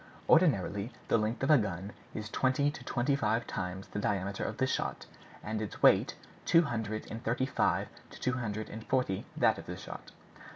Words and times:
"Ordinarily 0.27 0.91
the 1.09 1.19
length 1.19 1.43
of 1.43 1.51
a 1.51 1.59
gun 1.59 1.93
is 2.15 2.27
twenty 2.27 2.71
to 2.71 2.83
twenty 2.83 3.15
five 3.15 3.45
times 3.45 3.87
the 3.89 3.99
diameter 3.99 4.43
of 4.43 4.57
the 4.57 4.65
shot, 4.65 5.05
and 5.43 5.61
its 5.61 5.83
weight 5.83 6.15
two 6.43 6.63
hundred 6.63 7.05
and 7.11 7.23
thirty 7.23 7.45
five 7.45 7.87
to 8.09 8.19
two 8.19 8.33
hundred 8.33 8.67
and 8.67 8.83
forty 8.87 9.17
times 9.17 9.27
that 9.37 9.57
of 9.59 9.67
the 9.67 9.77
shot." 9.77 10.11